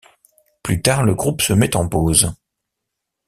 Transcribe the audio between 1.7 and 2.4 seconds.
en pause.